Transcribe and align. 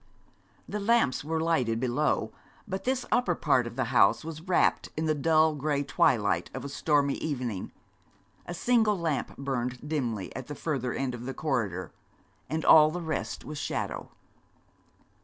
The 0.67 0.79
lamps 0.79 1.23
were 1.23 1.39
lighted 1.39 1.79
below; 1.79 2.31
but 2.67 2.85
this 2.85 3.05
upper 3.11 3.35
part 3.35 3.67
of 3.67 3.75
the 3.75 3.83
house 3.93 4.25
was 4.25 4.41
wrapped 4.41 4.89
in 4.97 5.05
the 5.05 5.13
dull 5.13 5.53
grey 5.53 5.83
twilight 5.83 6.49
of 6.55 6.65
a 6.65 6.69
stormy 6.69 7.13
evening. 7.17 7.71
A 8.47 8.55
single 8.55 8.97
lamp 8.97 9.37
burned 9.37 9.87
dimly 9.87 10.35
at 10.35 10.47
the 10.47 10.55
further 10.55 10.91
end 10.91 11.13
of 11.13 11.25
the 11.27 11.35
corridor, 11.35 11.91
and 12.49 12.65
all 12.65 12.89
the 12.89 12.99
rest 12.99 13.45
was 13.45 13.59
shadow. 13.59 14.09